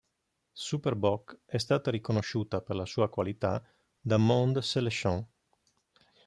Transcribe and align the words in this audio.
Super 0.53 0.95
Bock 0.95 1.41
è 1.45 1.59
stata 1.59 1.91
riconosciuta 1.91 2.61
per 2.61 2.75
la 2.75 2.87
sua 2.87 3.07
qualità 3.07 3.63
da 4.01 4.17
Monde 4.17 4.63
Selection. 4.63 5.23